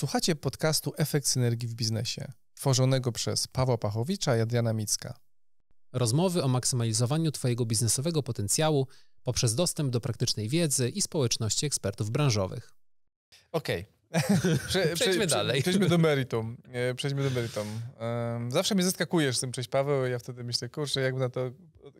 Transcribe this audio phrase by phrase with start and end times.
[0.00, 5.18] Słuchacie podcastu Efekt Synergii w Biznesie, tworzonego przez Pawła Pachowicza i Adriana Micka.
[5.92, 8.86] Rozmowy o maksymalizowaniu Twojego biznesowego potencjału
[9.22, 12.72] poprzez dostęp do praktycznej wiedzy i społeczności ekspertów branżowych.
[13.52, 13.99] Okej.
[14.68, 15.62] Prze, przejdźmy prze, dalej.
[15.62, 16.56] Przejdźmy do meritum.
[16.96, 17.66] Przejdźmy do meritum.
[18.48, 21.50] Zawsze mnie zaskakujesz z tym, cześć Paweł, ja wtedy myślę, kurczę, jakby na to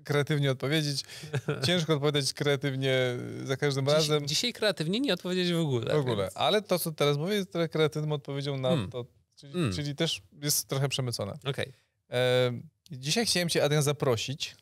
[0.05, 1.05] kreatywnie odpowiedzieć.
[1.67, 4.27] Ciężko odpowiedzieć kreatywnie za każdym Dziś, razem.
[4.27, 5.95] Dzisiaj kreatywnie nie odpowiedzieć w ogóle.
[5.95, 6.37] W ogóle, więc...
[6.37, 8.91] ale to, co teraz mówię, jest trochę kreatywną odpowiedzią na hmm.
[8.91, 9.07] to,
[9.37, 9.73] czyli, hmm.
[9.73, 11.33] czyli, też jest trochę przemycone.
[11.45, 11.73] Okej.
[12.09, 12.63] Okay.
[12.91, 14.57] Dzisiaj chciałem cię, Adrian, zaprosić.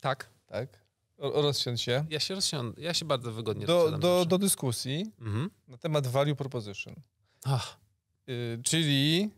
[0.00, 0.30] Tak.
[0.46, 0.83] Tak.
[1.18, 2.06] Rozsiądź się.
[2.10, 2.82] Ja się rozsiądę.
[2.82, 5.50] Ja się bardzo wygodnie Do, do, do dyskusji mhm.
[5.68, 6.94] na temat value proposition.
[7.44, 7.76] Ach.
[8.28, 9.30] Y, czyli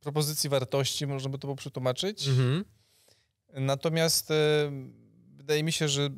[0.00, 2.28] propozycji wartości, można by to było przetłumaczyć.
[2.28, 2.64] Mhm.
[3.52, 4.34] Natomiast y,
[5.36, 6.10] wydaje mi się, że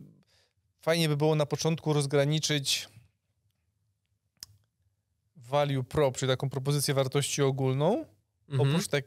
[0.80, 2.88] fajnie by było na początku rozgraniczyć
[5.36, 8.04] value prop, czyli taką propozycję wartości ogólną,
[8.48, 8.70] Mhm.
[8.70, 9.04] Oprócz tak,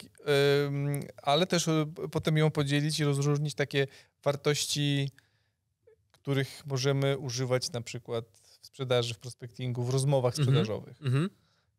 [1.23, 3.87] ale też y, potem ją podzielić i rozróżnić takie
[4.23, 5.11] wartości,
[6.11, 8.25] których możemy używać na przykład
[8.61, 10.45] w sprzedaży, w prospectingu, w rozmowach mhm.
[10.45, 11.01] sprzedażowych.
[11.01, 11.29] Mhm.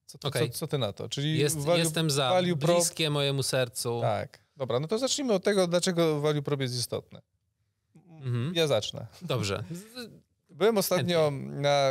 [0.06, 0.48] Co, to, okay.
[0.48, 1.08] co, co, ty na to?
[1.08, 4.00] Czyli Jest, value, jestem za, value bliskie mojemu sercu.
[4.00, 4.38] Tak.
[4.56, 7.22] Dobra, no to zacznijmy od tego, dlaczego value prop jest istotne.
[7.96, 8.52] Mhm.
[8.54, 9.06] Ja zacznę.
[9.22, 9.64] Dobrze.
[10.50, 11.60] Byłem ostatnio Chętnie.
[11.60, 11.90] na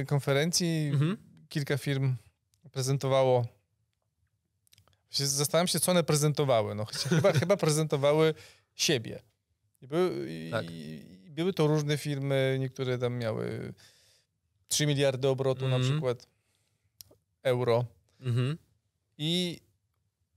[0.00, 1.16] y, konferencji, mhm.
[1.48, 2.16] kilka firm
[2.72, 3.46] prezentowało
[5.10, 6.74] Zastanawiam się, co one prezentowały.
[6.74, 8.34] No, chyba, chyba prezentowały
[8.74, 9.22] siebie.
[9.82, 10.64] I były, tak.
[10.70, 13.74] i, były to różne firmy, niektóre tam miały
[14.68, 15.70] 3 miliardy obrotu mm -hmm.
[15.70, 15.92] na mhm.
[15.92, 16.28] przykład
[17.42, 17.84] euro.
[18.20, 18.56] Mm -hmm.
[19.18, 19.60] I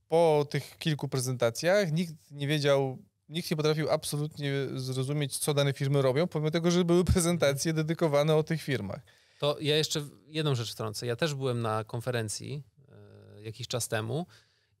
[0.08, 6.02] po tych kilku prezentacjach nikt nie wiedział, nikt nie potrafił absolutnie zrozumieć, co dane firmy
[6.02, 9.00] robią, pomimo tego, że były prezentacje dedykowane o tych firmach.
[9.38, 11.06] To ja jeszcze jedną rzecz wtrącę.
[11.06, 12.62] Ja też byłem na konferencji
[13.38, 14.26] y, jakiś czas temu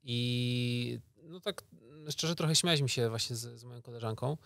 [0.02, 1.62] i no tak
[2.08, 4.36] szczerze trochę śmialiśmy się właśnie z, z moją koleżanką,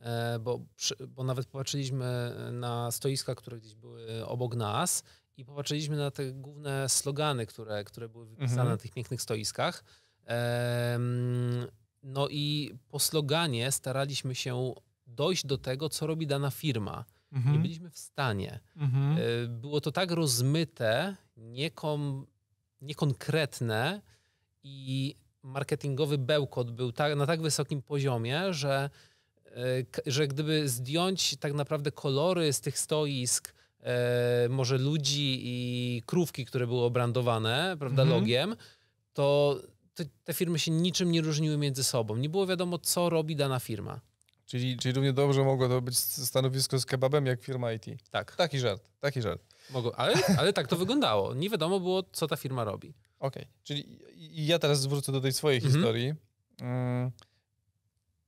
[0.00, 0.60] e, bo,
[1.08, 5.02] bo nawet popatrzyliśmy na stoiska, które gdzieś były obok nas
[5.36, 8.68] i popatrzyliśmy na te główne slogany, które, które były wypisane mhm.
[8.68, 9.84] na tych pięknych stoiskach.
[12.02, 14.74] No i po sloganie staraliśmy się
[15.06, 17.04] dojść do tego, co robi dana firma.
[17.32, 17.54] Mhm.
[17.54, 18.60] Nie byliśmy w stanie.
[18.76, 19.16] Mhm.
[19.18, 22.26] E, było to tak rozmyte, niekom,
[22.80, 24.02] niekonkretne,
[24.64, 28.90] i marketingowy bełkot był tak, na tak wysokim poziomie, że,
[29.46, 29.52] e,
[30.06, 36.66] że gdyby zdjąć tak naprawdę kolory z tych stoisk, e, może ludzi i krówki, które
[36.66, 38.20] były obrandowane, prawda, mhm.
[38.20, 38.56] logiem,
[39.12, 39.56] to
[39.94, 42.16] te, te firmy się niczym nie różniły między sobą.
[42.16, 44.00] Nie było wiadomo, co robi dana firma.
[44.46, 47.86] Czyli, czyli równie dobrze mogło to być stanowisko z kebabem jak firma IT.
[48.10, 48.36] Tak.
[48.36, 49.42] Taki żart, taki żart.
[49.70, 51.34] Mogło, ale, ale tak to wyglądało.
[51.34, 52.94] Nie wiadomo było, co ta firma robi.
[53.22, 53.54] Okej, okay.
[53.64, 53.98] czyli
[54.46, 55.74] ja teraz wrócę do tej swojej mhm.
[55.74, 56.14] historii.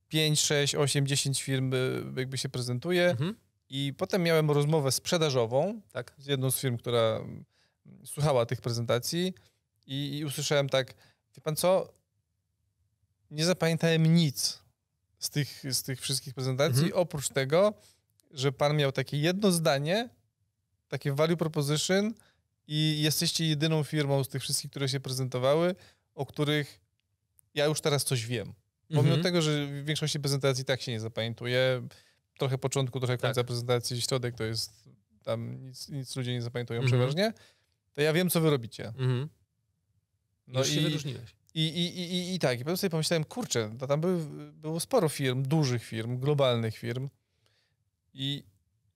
[0.07, 1.71] 5, 6, 8, 10 firm
[2.17, 3.35] jakby się prezentuje mhm.
[3.69, 6.13] i potem miałem rozmowę sprzedażową tak.
[6.17, 7.19] z jedną z firm, która
[8.05, 9.33] słuchała tych prezentacji
[9.87, 10.93] i, i usłyszałem tak,
[11.35, 11.93] wie pan co,
[13.31, 14.59] nie zapamiętałem nic
[15.19, 17.01] z tych, z tych wszystkich prezentacji, mhm.
[17.01, 17.73] oprócz tego,
[18.31, 20.09] że pan miał takie jedno zdanie,
[20.87, 22.13] takie value proposition,
[22.67, 25.75] i jesteście jedyną firmą z tych wszystkich, które się prezentowały,
[26.15, 26.79] o których
[27.53, 28.53] ja już teraz coś wiem.
[28.87, 29.23] Pomimo mhm.
[29.23, 31.87] tego, że w większości prezentacji tak się nie zapamiętuje,
[32.37, 33.47] trochę początku, trochę końca tak.
[33.47, 34.89] prezentacji, środek to jest
[35.23, 36.91] tam nic, nic ludzie nie zapamiętują mhm.
[36.91, 37.33] przeważnie,
[37.93, 38.87] to ja wiem, co wy robicie.
[38.87, 39.29] Mhm.
[40.47, 41.35] No już i, się wyróżniłeś.
[41.53, 44.79] I, i, i, i, i tak, i potem sobie pomyślałem, kurczę, to tam były, było
[44.79, 47.09] sporo firm, dużych firm, globalnych firm
[48.13, 48.43] i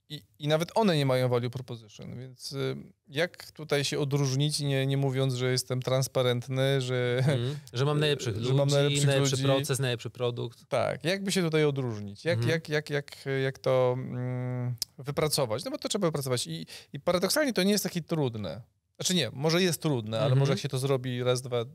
[0.10, 2.76] i, I nawet one nie mają value proposition, więc y,
[3.08, 7.24] jak tutaj się odróżnić, nie, nie mówiąc, że jestem transparentny, że...
[7.28, 9.44] Mm, że mam najlepszych że ludzi, mam najlepszych najlepszy ludzi.
[9.44, 10.66] proces, najlepszy produkt.
[10.70, 12.26] Tak, jakby się tutaj odróżnić?
[12.26, 12.50] Jak, mm.
[12.50, 15.64] jak, jak, jak, jak to mm, wypracować?
[15.66, 18.62] No bo to trzeba wypracować I, i paradoksalnie to nie jest takie trudne.
[18.96, 20.40] Znaczy nie, może jest trudne, ale mm -hmm.
[20.40, 21.66] może jak się to zrobi raz, dwa,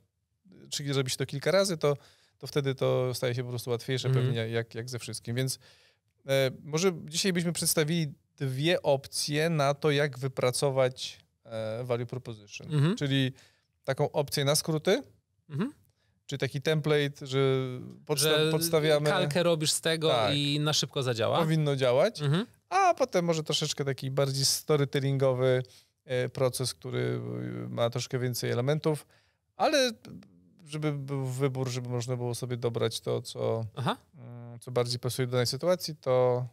[0.71, 1.97] czy zrobi się to kilka razy, to,
[2.39, 4.15] to wtedy to staje się po prostu łatwiejsze -hmm.
[4.15, 5.59] pewnie jak, jak ze wszystkim, więc
[6.27, 12.75] e, może dzisiaj byśmy przedstawili dwie opcje na to, jak wypracować e, value proposition.
[12.75, 12.97] Mhm.
[12.97, 13.33] Czyli
[13.85, 15.03] taką opcję na skróty,
[15.51, 15.73] mhm.
[16.27, 17.39] czy taki template, że,
[18.07, 19.11] podsta że podstawiamy...
[19.11, 21.39] kalkę robisz z tego tak, i na szybko zadziała.
[21.39, 22.47] Powinno działać, mhm.
[22.69, 25.63] a potem może troszeczkę taki bardziej storytellingowy
[26.05, 27.21] e, proces, który
[27.69, 29.07] ma troszkę więcej elementów,
[29.57, 29.93] ale
[30.65, 35.33] żeby był wybór, żeby można było sobie dobrać to, co, mm, co bardziej pasuje do
[35.33, 36.47] danej sytuacji, to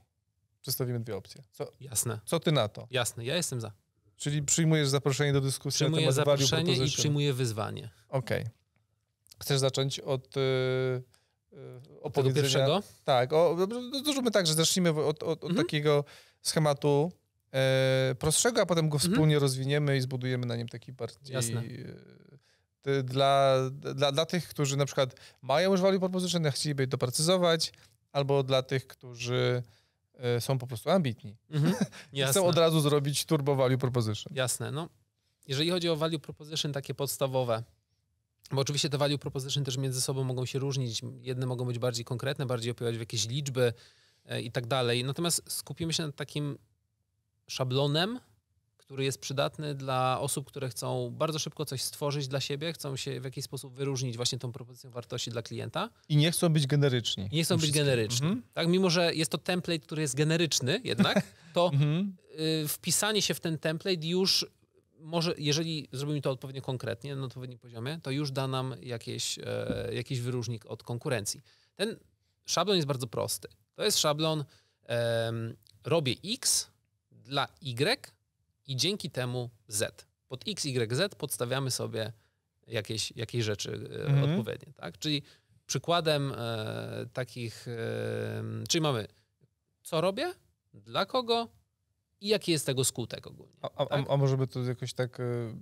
[0.62, 1.44] przedstawimy dwie opcje.
[1.52, 2.20] Co, Jasne.
[2.26, 2.88] Co ty na to?
[2.92, 3.72] Jasne, ja jestem za.
[4.18, 7.90] Czyli przyjmujesz zaproszenie do dyskusji Przyjmuję na temat zaproszenie i przyjmuję wyzwanie.
[8.10, 8.42] Okej.
[8.42, 8.52] Okay.
[9.40, 11.04] Chcesz zacząć od yy,
[12.02, 12.42] opowiedzenia?
[12.42, 12.84] pierwszego?
[13.04, 13.34] Tak.
[13.34, 13.58] O,
[14.06, 15.66] zróbmy tak, że zacznijmy od, od, od mhm.
[15.66, 16.06] takiego
[16.42, 17.12] schematu
[17.54, 19.12] e, prostszego, a potem go mhm.
[19.12, 21.34] wspólnie rozwiniemy i zbudujemy na nim taki bardziej...
[21.34, 21.64] Jasne.
[22.86, 27.74] E, dla, dla, dla tych, którzy na przykład mają już value proposition, a chcieliby doprecyzować,
[28.12, 29.64] albo dla tych, którzy
[30.40, 31.38] są po prostu ambitni.
[31.50, 31.76] Mhm.
[32.32, 34.34] Chcą od razu zrobić turbo value proposition.
[34.36, 34.72] Jasne.
[34.72, 34.90] No,
[35.48, 37.64] jeżeli chodzi o value proposition takie podstawowe,
[38.52, 41.02] bo oczywiście te value proposition też między sobą mogą się różnić.
[41.20, 43.74] Jedne mogą być bardziej konkretne, bardziej opierać w jakieś liczby
[44.26, 45.04] e, i tak dalej.
[45.04, 46.58] Natomiast skupimy się nad takim
[47.48, 48.20] szablonem,
[48.92, 53.22] który jest przydatny dla osób, które chcą bardzo szybko coś stworzyć dla siebie, chcą się
[53.22, 55.90] w jakiś sposób wyróżnić właśnie tą propozycją wartości dla klienta.
[56.10, 57.30] I nie chcą być generyczni.
[57.32, 58.28] I nie chcą być generyczni.
[58.28, 58.44] Mhm.
[58.54, 61.24] Tak, mimo że jest to template, który jest generyczny jednak,
[61.54, 62.16] to mhm.
[62.64, 64.46] y, wpisanie się w ten template już
[65.00, 69.90] może, jeżeli zrobimy to odpowiednio konkretnie, na odpowiednim poziomie, to już da nam jakieś, e,
[69.94, 71.42] jakiś wyróżnik od konkurencji.
[71.76, 71.98] Ten
[72.46, 73.48] szablon jest bardzo prosty.
[73.76, 74.46] To jest szablon
[75.84, 76.68] robię X
[77.12, 78.12] dla Y
[78.68, 80.08] i dzięki temu Z.
[80.28, 82.14] Pod X, Y, Z podstawiamy sobie
[82.68, 84.32] jakieś, jakieś rzeczy e, mhm.
[84.32, 84.74] odpowiednie.
[84.74, 84.98] Tak?
[84.98, 85.22] Czyli
[85.66, 89.08] przykładem e, takich, e, czyli mamy
[89.84, 90.34] co robię,
[90.74, 91.48] dla kogo,
[92.22, 93.54] i jaki jest tego skutek ogólnie.
[93.62, 94.06] A, a, tak?
[94.10, 95.20] a może by to jakoś tak...
[95.20, 95.56] Yy,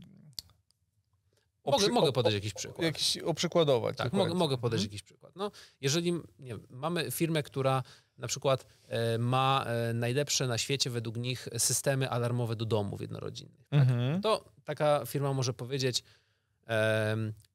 [1.65, 2.85] mogę, mogę podać jakiś przykład.
[2.85, 3.97] Jakiś oprzykładować.
[3.97, 4.91] Tak, mogę, mogę podać mhm.
[4.91, 5.35] jakiś przykład.
[5.35, 5.51] No,
[5.81, 7.83] jeżeli nie wiem, mamy firmę, która
[8.19, 13.67] na przykład e, ma e, najlepsze na świecie według nich systemy alarmowe do domów jednorodzinnych,
[13.69, 13.81] tak?
[13.81, 14.21] mhm.
[14.21, 16.03] to taka firma może powiedzieć,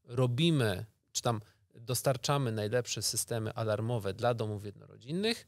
[0.05, 1.41] robimy, czy tam
[1.75, 5.47] dostarczamy najlepsze systemy alarmowe dla domów jednorodzinnych,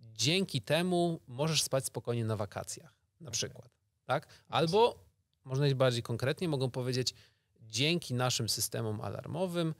[0.00, 3.70] dzięki temu możesz spać spokojnie na wakacjach na przykład.
[4.04, 4.26] Tak?
[4.48, 5.04] Albo,
[5.44, 7.14] można iść bardziej konkretnie, mogą powiedzieć,
[7.60, 9.74] dzięki naszym systemom alarmowym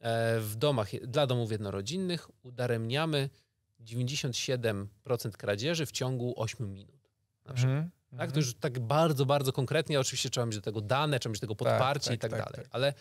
[0.00, 3.30] e, w domach, dla domów jednorodzinnych udaremniamy
[3.80, 4.86] 97%
[5.32, 7.10] kradzieży w ciągu 8 minut.
[7.44, 7.76] Na przykład.
[7.76, 8.18] Mm -hmm.
[8.18, 8.32] Tak?
[8.32, 10.00] To już tak bardzo, bardzo konkretnie.
[10.00, 12.32] Oczywiście trzeba mieć do tego dane, trzeba mieć do tego tak, podparcie tak, tak, i
[12.32, 12.64] tak, tak dalej.
[12.64, 12.74] Tak.
[12.74, 12.94] Ale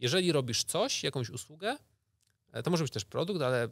[0.00, 1.76] jeżeli robisz coś, jakąś usługę,
[2.52, 3.68] e, to może być też produkt, ale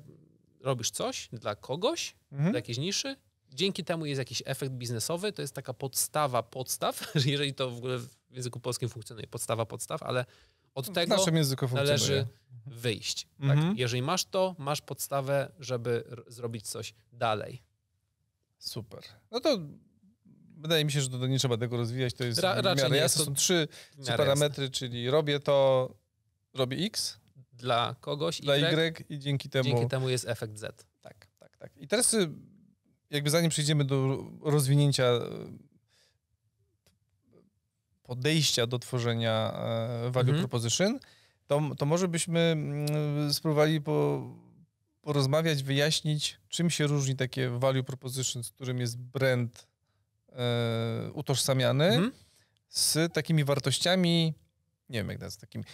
[0.60, 2.50] robisz coś dla kogoś, mhm.
[2.50, 3.16] dla jakiejś niszy,
[3.50, 7.98] dzięki temu jest jakiś efekt biznesowy, to jest taka podstawa podstaw, jeżeli to w ogóle
[7.98, 10.24] w języku polskim funkcjonuje, podstawa podstaw, ale
[10.78, 11.16] od tego
[11.72, 12.26] należy
[12.66, 13.22] wyjść.
[13.40, 13.50] Tak?
[13.50, 13.68] Mhm.
[13.68, 13.78] Tak?
[13.78, 17.62] Jeżeli masz to, masz podstawę, żeby zrobić coś dalej.
[18.58, 19.02] Super.
[19.30, 19.58] No to
[20.56, 23.24] wydaje mi się, że to nie trzeba tego rozwijać, to jest Ra, w miarę jasne.
[23.24, 23.68] Są trzy,
[24.02, 24.70] trzy parametry, jasne.
[24.70, 25.88] czyli robię to,
[26.54, 27.18] robię X.
[27.52, 29.64] Dla kogoś Dla Y, y i dzięki temu...
[29.64, 30.86] Dzięki temu jest efekt Z.
[31.00, 31.76] Tak, tak, tak.
[31.76, 32.30] I teraz y,
[33.10, 35.12] jakby zanim przejdziemy do rozwinięcia
[38.08, 40.48] podejścia do tworzenia e, value mhm.
[40.48, 40.98] proposition,
[41.46, 44.22] to, to może byśmy mm, spróbowali po,
[45.02, 49.66] porozmawiać, wyjaśnić, czym się różni takie value proposition, z którym jest brand
[50.32, 52.12] e, utożsamiany, mhm.
[52.68, 54.34] z takimi wartościami,
[54.88, 55.64] nie wiem jak nazwać, takimi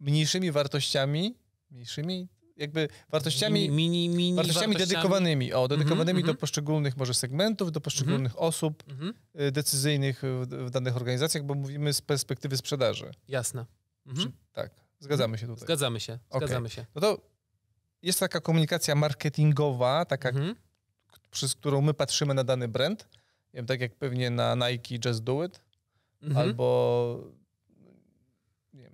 [0.00, 1.34] mniejszymi wartościami,
[1.70, 2.28] mniejszymi,
[2.60, 7.80] jakby wartościami, mini, mini wartościami, wartościami, dedykowanymi, o, dedykowanymi -hmm, do poszczególnych może segmentów, do
[7.80, 8.38] poszczególnych -hmm.
[8.48, 9.12] osób -hmm.
[9.52, 13.10] decyzyjnych w, w, danych organizacjach, bo mówimy z perspektywy sprzedaży.
[13.28, 13.66] Jasne.
[14.06, 14.32] Mhm.
[14.52, 15.64] tak, zgadzamy się tutaj.
[15.64, 16.86] Zgadzamy się, zgadzamy się.
[16.94, 17.20] No to
[18.02, 20.54] jest taka komunikacja marketingowa, taka, mhm.
[21.30, 23.08] przez którą my patrzymy na dany brand,
[23.54, 25.60] nie wiem, tak jak pewnie na Nike Just Do It,
[26.22, 26.46] mhm.
[26.46, 27.39] albo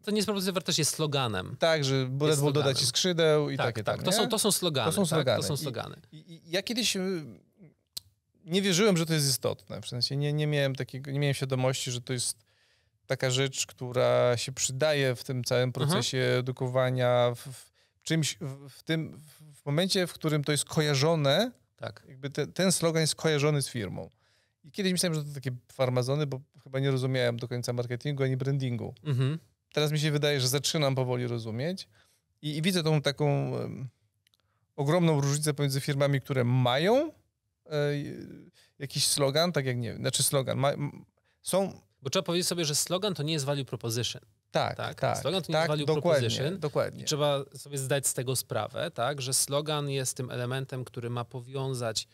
[0.03, 1.57] to nie jest propozycja wartości, jest sloganem.
[1.59, 3.97] Tak, że Red Bull doda ci skrzydeł i tak, takie tak.
[3.97, 4.91] Tam, to, są, to są slogany.
[4.91, 5.41] To są slogany.
[5.41, 5.49] Tak?
[5.49, 5.97] To są slogany.
[6.13, 7.25] I, i, ja kiedyś y,
[8.45, 9.81] nie wierzyłem, że to jest istotne.
[9.81, 12.47] W sensie nie, nie, miałem takiego, nie miałem świadomości, że to jest
[13.07, 16.39] taka rzecz, która się przydaje w tym całym procesie Aha.
[16.39, 19.21] edukowania, w, w czymś, w, w, tym,
[19.55, 22.03] w momencie, w którym to jest kojarzone, tak.
[22.09, 24.11] jakby te, ten slogan jest kojarzony z firmą.
[24.65, 28.37] I kiedyś myślałem, że to takie farmazony, bo chyba nie rozumiałem do końca marketingu ani
[28.37, 28.95] brandingu.
[29.05, 29.39] Mhm
[29.77, 31.89] teraz mi się wydaje, że zaczynam powoli rozumieć
[32.43, 33.89] i, i widzę tą taką um,
[34.77, 37.13] ogromną różnicę pomiędzy firmami, które mają
[37.67, 37.73] e,
[38.79, 40.73] jakiś slogan, tak jak nie wiem, znaczy slogan, ma,
[41.43, 41.81] są...
[42.03, 44.23] Bo trzeba powiedzieć sobie, że slogan to nie jest value proposition.
[44.51, 45.01] Tak, tak.
[45.01, 46.61] tak slogan to nie tak, jest value dokładnie, proposition.
[46.61, 47.03] Dokładnie.
[47.03, 51.25] I trzeba sobie zdać z tego sprawę, tak, że slogan jest tym elementem, który ma
[51.25, 52.09] powiązać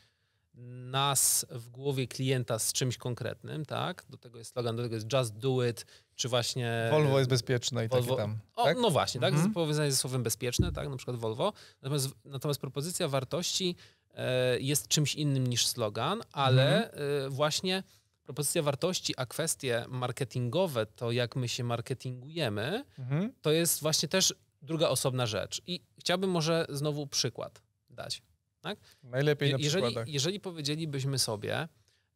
[0.91, 4.05] nas w głowie klienta z czymś konkretnym, tak?
[4.09, 6.89] Do tego jest slogan, do tego jest just do it, czy właśnie...
[6.91, 8.17] Volvo jest bezpieczne i Volvo...
[8.17, 8.79] takie tam, tak?
[8.79, 9.35] O, no właśnie, tak?
[9.35, 9.53] Mhm.
[9.53, 10.89] Powiązanie ze słowem bezpieczne, tak?
[10.89, 11.53] Na przykład Volvo.
[11.83, 13.77] Natomiast, natomiast propozycja wartości
[14.15, 17.27] e, jest czymś innym niż slogan, ale mhm.
[17.27, 17.83] e, właśnie
[18.23, 23.33] propozycja wartości, a kwestie marketingowe, to jak my się marketingujemy, mhm.
[23.43, 25.63] to jest właśnie też druga osobna rzecz.
[25.67, 28.23] I chciałbym może znowu przykład dać.
[28.62, 28.78] Tak?
[29.02, 30.09] Najlepiej na jeżeli, przykładach.
[30.09, 31.69] Jeżeli powiedzielibyśmy sobie,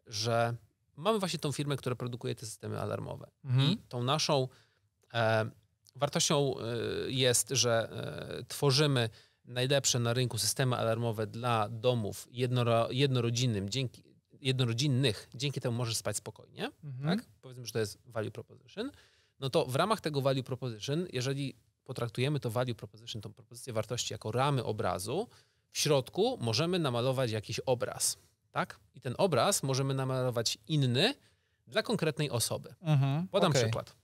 [0.06, 0.56] że
[0.96, 3.70] mamy właśnie tą firmę, która produkuje te systemy alarmowe mhm.
[3.70, 4.48] i tą naszą
[5.14, 5.50] e,
[5.96, 6.62] wartością e,
[7.10, 7.88] jest, że
[8.40, 9.10] e, tworzymy
[9.44, 14.02] najlepsze na rynku systemy alarmowe dla domów jednoro, jednorodzinnym, dzięki,
[14.40, 17.18] jednorodzinnych, dzięki temu możesz spać spokojnie, mhm.
[17.18, 17.28] tak?
[17.40, 18.90] Powiedzmy, że to jest value proposition.
[19.40, 24.14] No to w ramach tego value proposition, jeżeli potraktujemy to value proposition, tą propozycję wartości
[24.14, 25.28] jako ramy obrazu,
[25.78, 28.18] środku możemy namalować jakiś obraz,
[28.52, 28.80] tak?
[28.94, 31.14] I ten obraz możemy namalować inny
[31.66, 32.74] dla konkretnej osoby.
[32.82, 33.28] Mhm.
[33.28, 33.62] Podam okay.
[33.62, 33.96] przykład.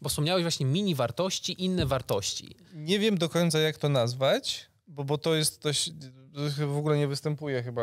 [0.00, 2.56] Bo wspomniałeś właśnie mini wartości, inne wartości.
[2.74, 5.90] Nie wiem do końca, jak to nazwać, bo, bo to jest coś,
[6.34, 7.82] to w ogóle nie występuje chyba.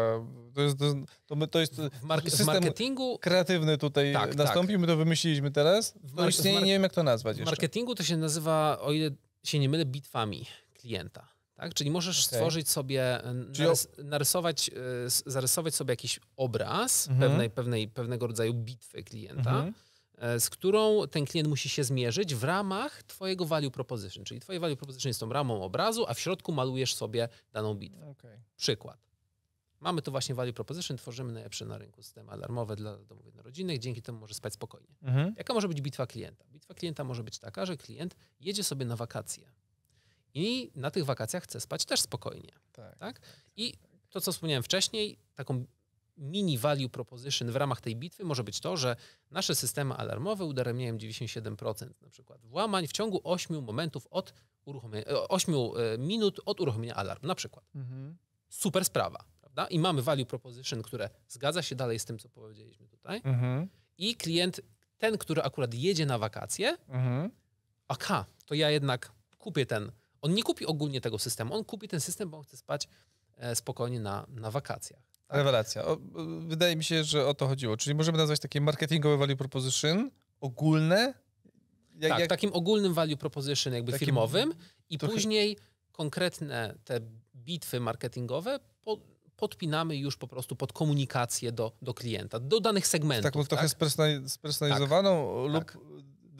[0.55, 0.77] To jest,
[1.27, 4.81] to, to jest w, mark w marketingu kreatywny tutaj tak, nastąpił, tak.
[4.81, 5.93] my to wymyślimy teraz.
[6.15, 9.09] To istnieje, nie wiem jak to nazwać W marketingu to się nazywa, o ile
[9.43, 11.30] się nie mylę, bitwami klienta.
[11.61, 11.73] Tak?
[11.73, 12.39] Czyli możesz okay.
[12.39, 13.21] stworzyć sobie,
[13.59, 14.73] narys narysować, e,
[15.25, 17.31] zarysować sobie jakiś obraz mhm.
[17.31, 19.73] pewnej, pewnej, pewnego rodzaju bitwy klienta, mhm.
[20.17, 24.23] E, z którą ten klient musi się zmierzyć w ramach twojego value proposition.
[24.23, 28.07] Czyli twoje value proposition jest tą ramą obrazu, a w środku malujesz sobie daną bitwę.
[28.07, 28.41] Okay.
[28.55, 28.97] Przykład.
[29.79, 34.01] Mamy tu właśnie value proposition, tworzymy najlepsze na rynku systemy alarmowe dla domów jednorodzinnych, dzięki
[34.01, 34.95] temu może spać spokojnie.
[35.01, 35.33] Mhm.
[35.37, 36.45] Jaka może być bitwa klienta?
[36.51, 39.51] Bitwa klienta może być taka, że klient jedzie sobie na wakacje
[40.33, 42.51] i na tych wakacjach chce spać też spokojnie.
[42.71, 42.97] Tak.
[42.97, 43.21] tak?
[43.55, 43.73] I
[44.09, 45.65] to, co wspomniałem wcześniej, taką
[46.17, 48.95] mini value proposition w ramach tej bitwy może być to, że
[49.31, 54.33] nasze systemy alarmowe udaremniają 97% na przykład włamań w ciągu 8 momentów od
[54.65, 57.65] uruchomienia, 8 e, minut od uruchomienia alarmu na przykład.
[57.75, 58.17] Mhm.
[58.49, 59.67] Super sprawa, prawda?
[59.67, 63.21] I mamy value proposition, które zgadza się dalej z tym, co powiedzieliśmy tutaj.
[63.23, 63.69] Mhm.
[63.97, 64.61] I klient,
[64.97, 67.31] ten, który akurat jedzie na wakacje, mhm.
[67.87, 72.01] aha, to ja jednak kupię ten on nie kupi ogólnie tego systemu, on kupi ten
[72.01, 72.87] system, bo on chce spać
[73.37, 75.01] e, spokojnie na, na wakacjach.
[75.27, 75.37] Tak?
[75.37, 75.85] Rewelacja.
[75.85, 75.97] O,
[76.39, 77.77] wydaje mi się, że o to chodziło.
[77.77, 80.11] Czyli możemy nazwać takie marketingowe value proposition
[80.41, 81.13] ogólne?
[81.99, 82.29] Jak, tak, jak...
[82.29, 84.05] takim ogólnym value proposition jakby takim...
[84.05, 84.53] firmowym
[84.89, 85.13] i trochę...
[85.13, 85.57] później
[85.91, 86.99] konkretne te
[87.35, 88.97] bitwy marketingowe po,
[89.35, 93.23] podpinamy już po prostu pod komunikację do, do klienta, do danych segmentów.
[93.23, 93.49] Taką tak?
[93.49, 93.69] trochę
[94.29, 95.77] spersonalizowaną tak, lub tak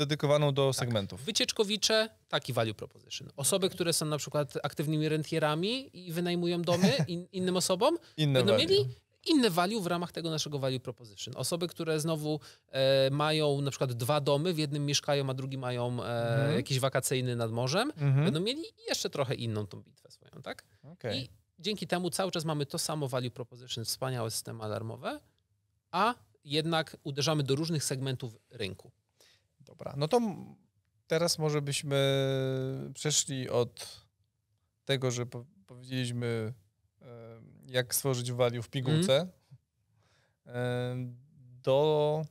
[0.02, 0.76] dedykowaną do tak.
[0.76, 1.24] segmentów.
[1.24, 3.30] Wycieczkowicze, taki value proposition.
[3.38, 8.54] Osoby, które są na przykład aktywnymi rentierami i wynajmują domy in, innym osobom, Inne będą
[8.54, 8.68] value.
[8.68, 8.86] mieli
[9.26, 11.34] inne value w ramach tego naszego value proposition.
[11.38, 12.40] Osoby, które znowu
[12.70, 16.56] e, mają na przykład dwa domy, w jednym mieszkają, a drugi mają e, mhm.
[16.56, 18.26] jakiś wakacyjny nad morzem, mhm.
[18.26, 20.64] będą mieli jeszcze trochę inną tą bitwę swoją, tak?
[20.94, 21.18] Okay.
[21.18, 21.30] I
[21.60, 25.20] dzięki temu cały czas mamy to samo value proposition, wspaniałe systemy alarmowe,
[25.92, 28.92] a jednak uderzamy do różnych segmentów rynku.
[29.72, 30.22] Dobra, no to
[31.08, 31.98] teraz może byśmy
[32.94, 34.06] przeszli od
[34.86, 36.54] tego, że po powiedzieliśmy,
[37.68, 39.28] jak stworzyć value w pigułce,
[40.46, 41.18] mm.
[41.64, 42.22] do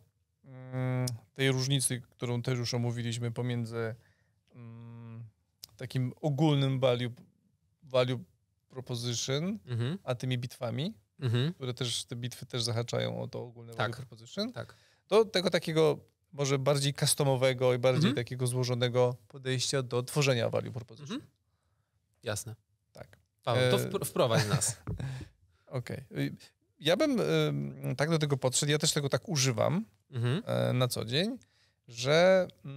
[1.34, 3.94] tej różnicy, którą też już omówiliśmy pomiędzy
[4.54, 5.24] mm,
[5.76, 7.10] takim ogólnym value,
[7.82, 8.24] value
[8.68, 13.74] proposition, mm a tymi bitwami, mm które też, te bitwy też zahaczają o to ogólne
[13.74, 13.96] tak.
[13.96, 14.76] value proposition, tak.
[15.08, 15.98] do tego takiego
[16.32, 18.14] może bardziej customowego i bardziej mhm.
[18.14, 21.14] takiego złożonego podejścia do tworzenia value proposition.
[21.14, 21.30] Mhm.
[22.22, 22.54] Jasne.
[22.92, 23.18] Tak.
[23.44, 24.76] Paweł, to e, wprowadź nas.
[25.66, 26.04] Okej.
[26.10, 26.36] Okay.
[26.80, 27.20] Ja bym
[27.90, 30.42] y, tak do tego podszedł, ja też tego tak używam mhm.
[30.70, 31.38] y, na co dzień,
[31.88, 32.70] że y,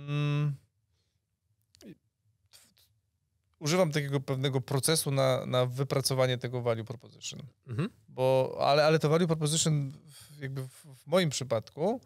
[3.59, 7.39] używam takiego pewnego procesu na, na wypracowanie tego value proposition.
[7.67, 7.89] Mhm.
[8.09, 9.91] Bo, ale, ale to value proposition
[10.39, 12.01] jakby w, w moim przypadku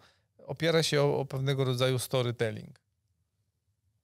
[0.47, 2.79] opiera się o, o pewnego rodzaju storytelling.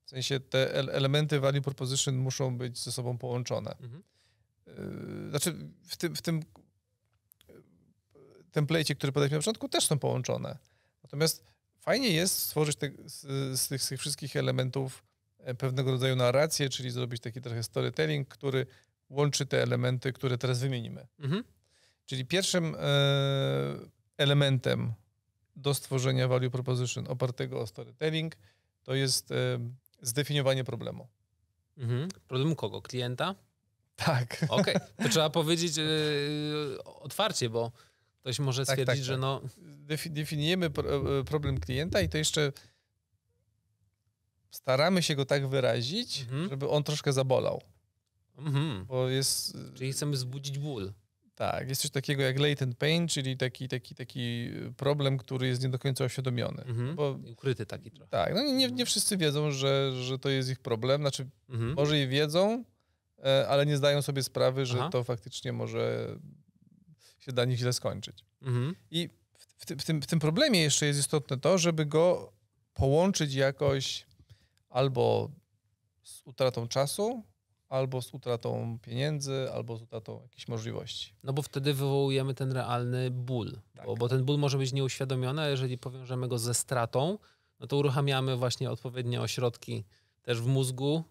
[0.06, 3.76] W sensie te elementy value proposition muszą być ze sobą połączone.
[3.82, 4.04] Mhm.
[4.68, 6.44] Y, znaczy w tym, w tym
[8.52, 10.58] template, który podaliśmy na początku, też są połączone.
[11.04, 11.44] Natomiast
[11.80, 13.22] fajnie jest stworzyć te, z,
[13.60, 15.04] z, tych, z, tych, wszystkich elementów
[15.40, 18.66] e, pewnego rodzaju narrację, czyli zrobić taki trochę storytelling, który
[19.10, 21.08] łączy te elementy, które teraz wymienimy.
[21.20, 21.44] Mhm.
[22.06, 22.80] Czyli pierwszym e,
[24.18, 24.94] elementem
[25.56, 28.36] do stworzenia value proposition opartego o storytelling,
[28.84, 29.36] to jest e,
[30.02, 31.08] zdefiniowanie problemu.
[31.78, 32.10] Mhm.
[32.28, 32.82] Problemu kogo?
[32.82, 33.36] Klienta?
[33.96, 34.46] Tak.
[34.50, 34.88] Okej, okay.
[35.04, 35.84] to trzeba powiedzieć e,
[36.84, 37.72] otwarcie, bo
[38.20, 39.42] ktoś może tak, stwierdzić, tak, tak, że no...
[40.10, 40.72] definiujemy e,
[41.24, 42.52] problem klienta i to jeszcze
[44.52, 46.50] staramy się go tak wyrazić, mhm.
[46.50, 47.62] żeby on troszkę zabolał.
[48.38, 48.86] Mhm.
[48.86, 49.58] Bo jest...
[49.76, 50.94] Czyli chcemy wzbudzić ból.
[51.36, 55.70] Tak, jest coś takiego jak latent pain, czyli taki, taki, taki problem, który jest nie
[55.70, 56.64] do końca oświadomiony.
[56.64, 56.96] Mhm.
[56.96, 58.10] Bo, Ukryty taki trochę.
[58.10, 61.02] Tak, no nie, nie wszyscy wiedzą, że, że to jest ich problem.
[61.02, 61.74] Znaczy, mhm.
[61.74, 62.64] może i wiedzą,
[63.24, 64.90] e, ale nie zdają sobie sprawy, że Aha.
[64.90, 66.16] to faktycznie może
[67.20, 68.26] się dla nich źle skończyć.
[68.42, 68.76] Mhm.
[68.92, 69.10] I
[69.58, 72.34] w, w, tym, w tym problemie jeszcze jest istotne to, żeby go
[72.74, 74.06] połączyć jakoś
[74.70, 75.32] albo
[76.04, 77.24] z utratą czasu,
[77.74, 81.14] albo z utratą pieniędzy, albo z utratą jakichś możliwości.
[81.24, 83.86] No bo wtedy wywołujemy ten realny ból, tak.
[83.86, 87.18] bo, bo, ten ból może być nieuświadomiony, a jeżeli powiążemy go ze stratą,
[87.60, 89.84] no to uruchamiamy właśnie odpowiednie ośrodki
[90.22, 91.04] też w mózgu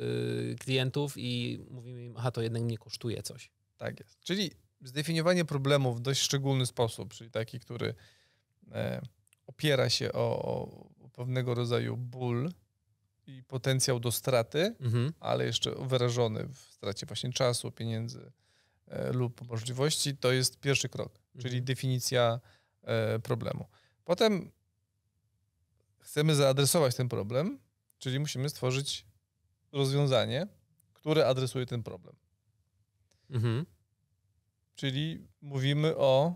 [0.00, 3.50] yy, klientów i mówimy im, aha, to jednak nie kosztuje coś.
[3.76, 4.20] Tak jest.
[4.20, 4.50] Czyli
[4.80, 7.94] zdefiniowanie problemu w dość szczególny sposób, czyli taki, który
[8.72, 9.02] e,
[9.46, 10.42] opiera się o,
[11.00, 12.52] o pewnego rodzaju ból,
[13.26, 15.12] i potencjał do straty, mhm.
[15.20, 18.32] ale jeszcze wyrażony w stracie właśnie czasu, pieniędzy
[18.86, 21.42] e, lub możliwości, to jest pierwszy krok, mhm.
[21.42, 22.40] czyli definicja
[22.82, 23.66] e, problemu.
[24.04, 24.50] Potem
[25.98, 27.58] chcemy zaadresować ten problem,
[27.98, 29.06] czyli musimy stworzyć
[29.72, 30.46] rozwiązanie,
[30.92, 32.16] które adresuje ten problem.
[33.30, 33.66] Mhm.
[34.74, 36.34] Czyli mówimy o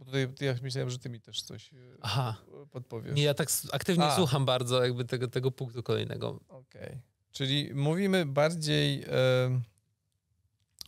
[0.00, 2.36] bo tutaj ja myślałem, że ty mi też coś e, Aha.
[2.70, 3.16] podpowiesz.
[3.16, 4.16] Nie, ja tak aktywnie A.
[4.16, 6.40] słucham bardzo jakby tego, tego punktu kolejnego.
[6.48, 6.82] Okej.
[6.82, 7.00] Okay.
[7.32, 9.06] Czyli mówimy bardziej e,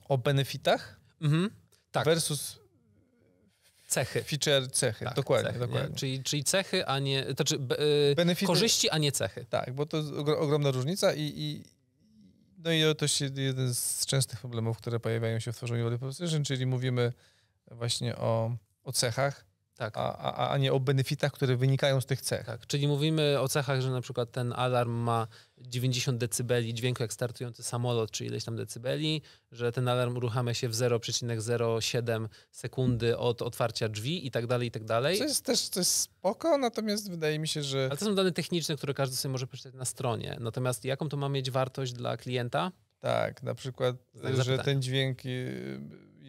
[0.09, 1.51] o benefitach mhm.
[1.91, 2.05] tak.
[2.05, 2.59] versus
[3.87, 4.23] cechy.
[4.23, 5.49] Feature cechy, tak, dokładnie.
[5.49, 5.97] Cechy, dokładnie.
[5.97, 7.59] Czyli, czyli cechy, a nie, to znaczy
[8.17, 9.45] Benefity, korzyści, a nie cechy.
[9.45, 11.65] Tak, bo to jest ogromna różnica i, i
[12.59, 16.45] no i to jest jeden z częstych problemów, które pojawiają się w tworzeniu value proposition,
[16.45, 17.13] czyli mówimy
[17.71, 19.45] właśnie o o cechach,
[19.77, 19.97] tak.
[19.97, 22.47] a, a, a nie o benefitach, które wynikają z tych cech.
[22.47, 25.27] Tak, czyli mówimy o cechach, że na przykład ten alarm ma
[25.59, 29.23] 90 decybeli dźwięku jak startujący samolot, czy ileś tam decybeli,
[29.53, 34.71] że ten alarm uruchamia się w 0,07 sekundy od otwarcia drzwi i tak dalej, i
[34.71, 35.19] tak dalej.
[35.19, 37.87] To jest też to jest spoko, natomiast wydaje mi się, że...
[37.91, 40.37] Ale to są dane techniczne, które każdy sobie może przeczytać na stronie.
[40.41, 42.73] Natomiast jaką to ma mieć wartość dla klienta?
[42.99, 43.97] Tak, na przykład,
[44.35, 45.19] że ten dźwięk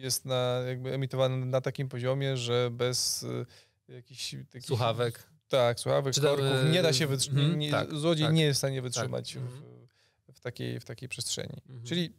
[0.04, 3.46] jest na, jakby emitowany na takim poziomie, że bez y,
[3.88, 4.66] jakichś takich...
[4.66, 5.26] Słuchawek.
[5.48, 8.82] Tak, słuchawek, korków nie da się wytrzymać, mm, tak, złodziej tak, nie jest w stanie
[8.82, 9.42] wytrzymać tak.
[9.42, 9.88] w, mhm.
[10.32, 11.62] w, takiej, w takiej przestrzeni.
[11.68, 11.86] Mhm.
[11.86, 12.12] Czyli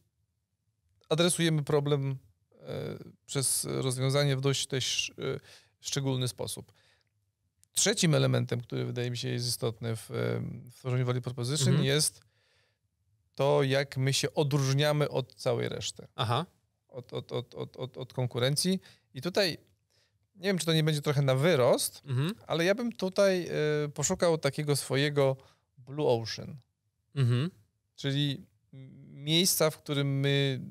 [1.09, 2.17] adresujemy problem
[2.61, 5.39] e, przez rozwiązanie w dość też e,
[5.79, 6.71] szczególny sposób.
[7.73, 10.09] Trzecim elementem, który wydaje mi się jest istotny w,
[10.71, 11.85] w tworzeniu value proposition mhm.
[11.85, 12.21] jest
[13.35, 16.07] to, jak my się odróżniamy od całej reszty.
[16.15, 16.45] Aha
[16.95, 18.79] od, od, od, od, od, od konkurencji.
[19.13, 19.57] I tutaj
[20.35, 22.33] nie wiem, czy to nie będzie trochę na wyrost, mhm.
[22.47, 23.49] ale ja bym tutaj
[23.85, 25.37] y, poszukał takiego swojego
[25.77, 26.55] Blue Ocean.
[27.15, 27.51] Mhm.
[27.95, 28.45] Czyli
[29.11, 30.61] miejsca, w którym my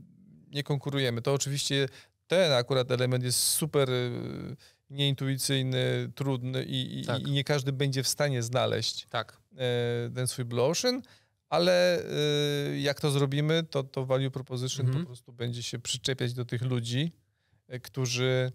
[0.50, 1.22] nie konkurujemy.
[1.22, 1.88] To oczywiście
[2.26, 4.56] ten akurat element jest super y,
[4.90, 7.22] nieintuicyjny, trudny i, tak.
[7.22, 9.40] i, nie każdy będzie w stanie znaleźć tak.
[9.52, 11.02] y, ten swój Blue Ocean
[11.55, 12.03] ale
[12.73, 15.05] y, jak to zrobimy, to, to value proposition mhm.
[15.05, 17.12] po prostu będzie się przyczepiać do tych ludzi,
[17.75, 18.53] y, którzy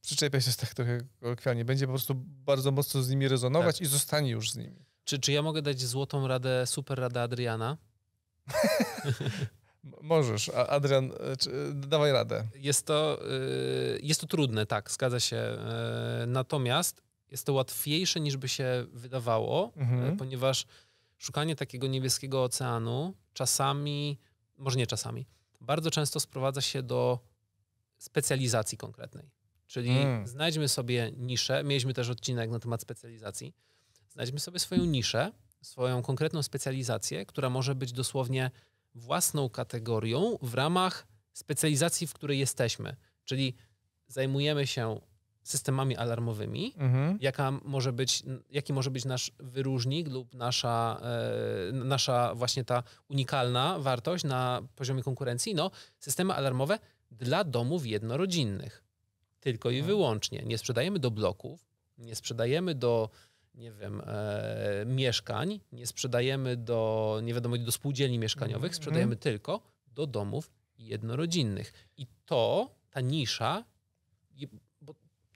[0.00, 3.86] przyczepia się tak trochę kolokwialnie, będzie po prostu bardzo mocno z nimi rezonować tak.
[3.86, 4.84] i zostanie już z nimi.
[5.04, 7.76] Czy, czy ja mogę dać złotą radę, super radę Adriana?
[10.02, 12.44] Możesz, Adrian, e, czy, dawaj radę.
[12.54, 13.18] Jest to,
[13.96, 15.58] y, jest to trudne, tak, zgadza się.
[16.26, 20.04] Natomiast jest to łatwiejsze niż by się wydawało, mhm.
[20.04, 20.66] E, ponieważ
[21.18, 24.18] szukanie takiego niebieskiego oceanu czasami,
[24.58, 25.26] może nie czasami,
[25.60, 27.18] bardzo często sprowadza się do
[27.98, 29.30] specjalizacji konkretnej.
[29.66, 30.26] Czyli mm.
[30.26, 33.54] znajdźmy sobie niszę, mieliśmy też odcinek na temat specjalizacji,
[34.08, 35.32] znajdźmy sobie swoją niszę,
[35.62, 38.50] swoją konkretną specjalizację, która może być dosłownie
[38.94, 42.96] własną kategorią w ramach specjalizacji, w której jesteśmy.
[43.24, 43.54] Czyli
[44.08, 45.00] zajmujemy się
[45.44, 47.18] systemami alarmowymi, mhm.
[47.20, 53.78] jaka może być, jaki może być nasz wyróżnik lub nasza, e, nasza właśnie ta unikalna
[53.78, 56.78] wartość na poziomie konkurencji, no systemy alarmowe
[57.10, 58.84] dla domów jednorodzinnych.
[59.40, 59.86] Tylko i mhm.
[59.86, 60.42] wyłącznie.
[60.46, 61.66] Nie sprzedajemy do bloków,
[61.98, 63.10] nie sprzedajemy do
[63.54, 68.74] nie wiem, e, mieszkań, nie sprzedajemy do, nie wiadomo, do spółdzielni mieszkaniowych, mhm.
[68.74, 71.72] sprzedajemy tylko do domów jednorodzinnych.
[71.96, 73.64] I to, ta nisza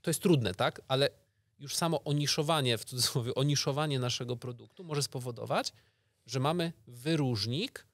[0.01, 0.81] to jest trudne, tak?
[0.87, 1.09] Ale
[1.59, 5.73] już samo oniszowanie, w cudzysłowie, oniszowanie naszego produktu może spowodować,
[6.25, 7.85] że mamy wyróżnik,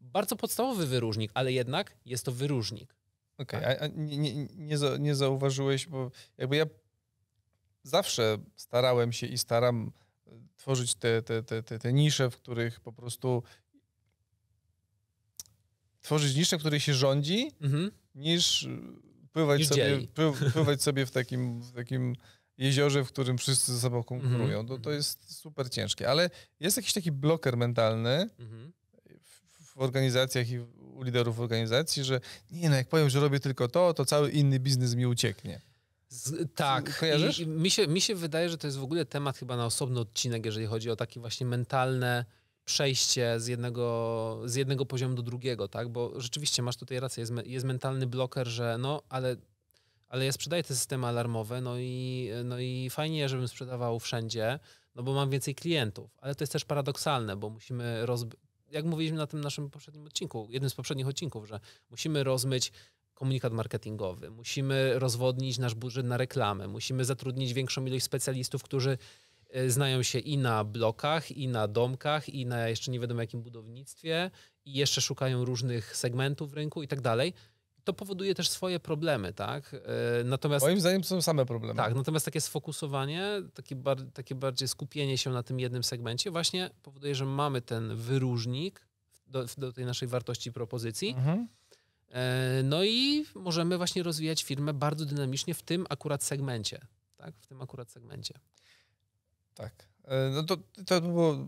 [0.00, 2.94] bardzo podstawowy wyróżnik, ale jednak jest to wyróżnik.
[3.38, 3.82] Okej, okay, tak?
[3.82, 6.66] a, nie, nie, nie, nie zauważyłeś, bo jakby ja
[7.82, 9.92] zawsze starałem się i staram
[10.56, 13.42] tworzyć te, te, te, te, te nisze, w których po prostu
[16.00, 17.90] tworzyć niszę, w której się rządzi, mhm.
[18.14, 18.68] niż
[19.36, 20.00] pływać, sobie,
[20.52, 22.16] pływać sobie w takim, w takim
[22.58, 24.60] jeziorze, w którym wszyscy ze sobą konkurują.
[24.60, 24.66] Mhm.
[24.66, 26.08] To, to jest super ciężkie.
[26.08, 28.72] Ale jest jakiś taki bloker mentalny mhm.
[29.22, 32.20] w, w organizacjach i u liderów organizacji, że
[32.50, 35.60] nie no, jak powiem, że robię tylko to, to cały inny biznes mi ucieknie.
[36.08, 37.04] Z, tak.
[37.38, 39.66] I, I mi, się, mi się wydaje, że to jest w ogóle temat chyba na
[39.66, 42.24] osobny odcinek, jeżeli chodzi o takie właśnie mentalne
[42.66, 45.88] przejście z jednego, z jednego poziomu do drugiego, tak?
[45.88, 49.36] Bo rzeczywiście masz tutaj rację, jest, jest mentalny bloker, że no, ale,
[50.08, 54.58] ale ja sprzedaję te systemy alarmowe, no i, no i fajnie, żebym sprzedawał wszędzie,
[54.94, 58.26] no bo mam więcej klientów, ale to jest też paradoksalne, bo musimy roz,
[58.70, 62.72] jak mówiliśmy na tym naszym poprzednim odcinku, jednym z poprzednich odcinków, że musimy rozmyć
[63.14, 68.98] komunikat marketingowy, musimy rozwodnić nasz budżet na reklamę, musimy zatrudnić większą ilość specjalistów, którzy
[69.66, 74.30] znają się i na blokach, i na domkach, i na jeszcze nie wiadomo jakim budownictwie,
[74.64, 77.32] i jeszcze szukają różnych segmentów rynku i tak dalej.
[77.84, 79.74] To powoduje też swoje problemy, tak?
[79.74, 81.76] E, natomiast, Moim zdaniem to są same problemy.
[81.76, 86.70] Tak, natomiast takie sfokusowanie, takie, bar, takie bardziej skupienie się na tym jednym segmencie właśnie
[86.82, 88.86] powoduje, że mamy ten wyróżnik
[89.26, 91.08] do, do tej naszej wartości propozycji.
[91.08, 91.48] Mhm
[92.12, 96.86] E, no i możemy właśnie rozwijać firmę bardzo dynamicznie w tym akurat segmencie.
[97.16, 97.34] Tak?
[97.36, 98.34] W tym akurat segmencie.
[99.56, 99.88] Tak.
[100.04, 101.46] E, no to, to, było,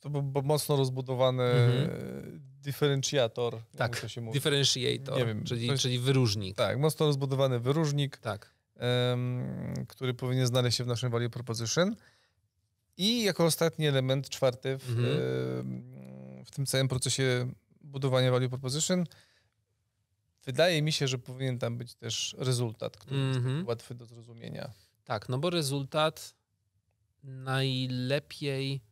[0.00, 2.40] to był mocno rozbudowany mhm.
[2.62, 3.60] dyferencjator.
[3.76, 4.38] Tak, to się mówi.
[4.38, 6.56] differentiator, nie wiem, czyli, jest, czyli wyróżnik.
[6.56, 8.54] Tak, mocno rozbudowany wyróżnik, tak.
[9.10, 11.96] Um, który powinien znaleźć się w naszym value proposition.
[12.96, 16.44] I jako ostatni element, czwarty w, mhm.
[16.44, 19.04] w tym całym procesie budowania value proposition–
[20.48, 23.26] Wydaje mi się, że powinien tam być też rezultat, który -hmm.
[23.26, 23.66] jest mhm.
[23.66, 24.70] łatwy do zrozumienia.
[25.04, 26.34] Tak, no bo rezultat
[27.22, 28.82] najlepiej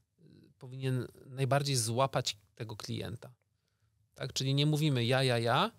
[0.58, 3.32] powinien najbardziej złapać tego klienta.
[4.14, 4.32] Tak?
[4.32, 5.72] Czyli nie mówimy ja, ja, ja,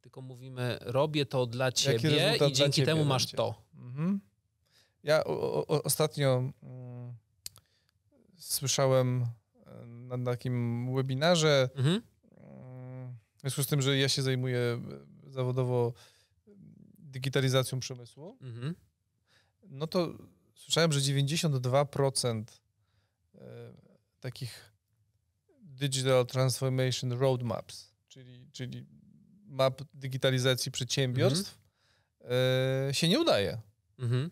[0.00, 3.62] tylko mówimy robię to dla ciebie i dzięki temu masz to.
[3.74, 4.20] Mhm.
[5.02, 7.14] Ja o, o, ostatnio mm,
[8.36, 9.26] słyszałem
[9.66, 11.94] e, na takim webinarze, mhm.
[11.94, 14.80] Mm, w związku z tym, że ja się zajmuję
[15.26, 15.92] zawodowo
[16.98, 18.74] digitalizacją przemysłu, mhm.
[19.68, 20.14] no to
[20.56, 22.44] słyszałem, że 92%
[23.34, 23.40] e,
[24.20, 24.72] takich
[25.60, 28.86] digital transformation roadmaps, czyli, czyli
[29.46, 31.58] map digitalizacji przedsiębiorstw,
[32.20, 32.94] mhm.
[32.94, 33.58] się nie udaje.
[33.98, 34.30] Mhm.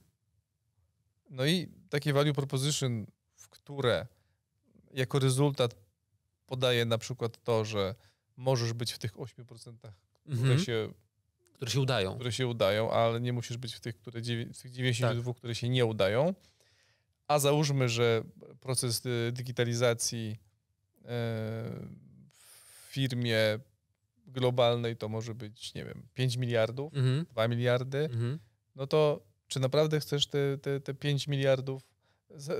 [1.30, 3.06] No i takie value proposition,
[3.36, 4.06] w które
[4.94, 5.76] jako rezultat
[6.46, 7.94] podaje na przykład to, że
[8.36, 9.74] możesz być w tych 8%
[10.26, 10.58] które, mhm.
[10.58, 10.92] się,
[11.54, 12.14] które się udają.
[12.14, 14.20] Które się udają, ale nie musisz być w tych, które,
[14.54, 15.38] w tych 92, tak.
[15.38, 16.34] które się nie udają.
[17.28, 18.22] A załóżmy, że
[18.60, 20.38] proces digitalizacji
[21.04, 21.06] e,
[22.32, 23.58] w firmie
[24.26, 27.26] globalnej to może być, nie wiem, 5 miliardów, mhm.
[27.30, 28.38] 2 miliardy, mhm.
[28.74, 31.82] no to czy naprawdę chcesz te, te, te 5 miliardów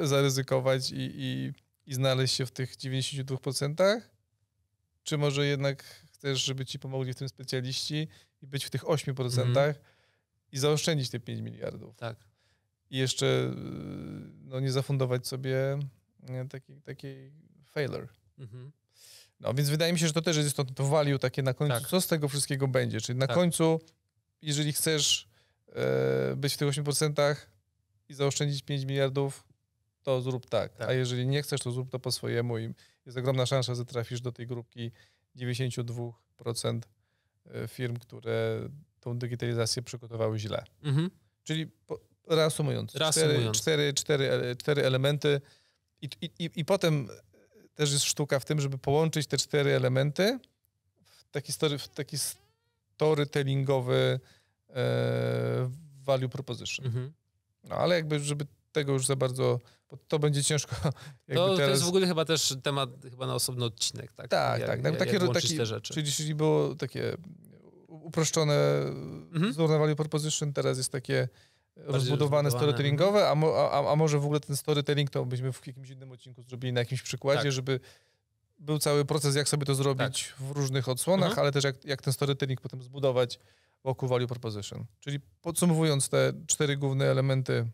[0.00, 1.52] zaryzykować i, i,
[1.86, 4.00] i znaleźć się w tych 92%?
[5.04, 8.08] Czy może jednak chcesz, żeby ci pomogli w tym specjaliści
[8.44, 9.74] i być w tych 8% mhm.
[10.52, 11.96] i zaoszczędzić te 5 miliardów.
[11.96, 12.16] Tak.
[12.90, 13.52] I jeszcze y,
[14.44, 15.78] no, nie zafundować sobie
[16.50, 17.32] takiej, takiej
[17.64, 18.08] failure.
[18.38, 18.72] Mhm.
[19.40, 21.80] No więc wydaje mi się, że to też jest to, to value takie na końcu,
[21.80, 21.88] tak.
[21.88, 23.00] co z tego wszystkiego będzie.
[23.00, 23.36] Czyli na tak.
[23.36, 23.80] końcu,
[24.42, 25.28] jeżeli chcesz
[25.68, 27.36] e, być w tych 8%
[28.08, 29.44] i zaoszczędzić 5 miliardów,
[30.02, 30.76] to zrób tak.
[30.76, 30.88] tak.
[30.88, 32.74] A jeżeli nie chcesz, to zrób to po swojemu i
[33.06, 34.90] jest ogromna szansa, że trafisz do tej grupki
[35.36, 36.80] 92% e,
[37.68, 38.68] firm, które
[39.00, 40.64] tą digitalizację przygotowały źle.
[40.82, 41.10] Mhm.
[41.42, 43.58] Czyli po, reasumując, reasumując.
[43.58, 45.40] Cztery, cztery, cztery, cztery elementy
[46.02, 47.08] i, i, i potem
[47.74, 50.38] też jest sztuka w tym, żeby połączyć te cztery elementy
[51.04, 52.16] w taki, story, w taki
[52.96, 54.20] storytellingowy
[54.70, 55.70] e,
[56.02, 56.86] value proposition.
[56.86, 57.12] Mhm.
[57.64, 59.60] No ale jakby, żeby tego już za bardzo,
[59.90, 60.76] bo to będzie ciężko.
[61.34, 61.56] To, teraz...
[61.56, 64.28] to jest w ogóle chyba też temat chyba na osobny odcinek, tak?
[64.28, 64.84] Tak, jak, tak.
[64.84, 65.94] Jak, takie, jak taki, te rzeczy.
[65.94, 67.16] Czyli, czyli było takie
[67.88, 68.54] uproszczone
[69.32, 69.52] mhm.
[69.52, 71.28] wzór value proposition, teraz jest takie
[71.76, 75.90] rozbudowane storytellingowe, a, mo, a, a, może w ogóle ten storytelling to byśmy w jakimś
[75.90, 77.52] innym odcinku zrobili na jakimś przykładzie, tak.
[77.52, 77.80] żeby
[78.58, 80.48] był cały proces, jak sobie to zrobić tak.
[80.48, 81.42] w różnych odsłonach, mhm.
[81.42, 83.38] ale też jak, jak ten storytelling potem zbudować
[83.84, 84.84] wokół value proposition.
[85.00, 87.66] Czyli podsumowując te cztery główne elementy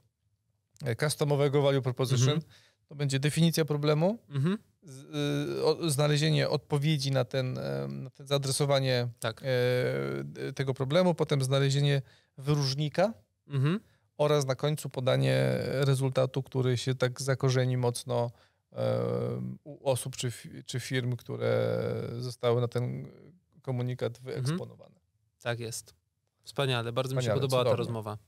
[1.00, 2.52] customowego value proposition, mhm.
[2.88, 4.58] to będzie definicja problemu, mhm.
[4.82, 5.04] z,
[5.84, 7.54] y, znalezienie odpowiedzi na ten,
[7.88, 9.42] na ten zaadresowanie tak.
[9.42, 12.02] e, tego problemu, potem znalezienie
[12.38, 13.14] wyróżnika
[13.48, 13.80] mhm.
[14.16, 18.30] oraz na końcu podanie rezultatu, który się tak zakorzeni mocno
[18.72, 18.76] e,
[19.64, 20.32] u osób czy,
[20.66, 21.82] czy firm, które
[22.18, 23.06] zostały na ten
[23.62, 24.96] komunikat wyeksponowany.
[24.96, 25.00] Mhm.
[25.42, 25.94] Tak jest.
[26.42, 27.76] Wspaniale, bardzo Wspaniale, mi się podobała cudownie.
[27.76, 28.18] ta rozmowa.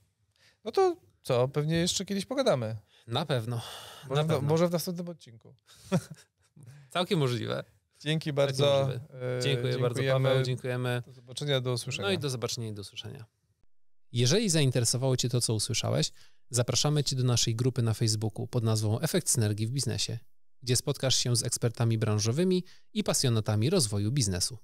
[0.63, 2.77] No to co, pewnie jeszcze kiedyś pogadamy.
[3.07, 3.61] Na pewno.
[4.09, 4.47] Może, Na pewno.
[4.47, 5.53] W, może w następnym odcinku.
[6.93, 7.63] Całkiem możliwe.
[7.99, 8.89] Dzięki bardzo.
[9.41, 10.43] Dziękuję bardzo, Paweł.
[10.43, 11.03] Dziękujemy.
[11.05, 12.07] Do zobaczenia, do usłyszenia.
[12.07, 13.25] No i do zobaczenia i do usłyszenia.
[14.11, 16.11] Jeżeli zainteresowało Cię to, co usłyszałeś,
[16.49, 20.19] zapraszamy Cię do naszej grupy na Facebooku pod nazwą Efekt Synergii w Biznesie,
[20.63, 24.57] gdzie spotkasz się z ekspertami branżowymi i pasjonatami rozwoju biznesu.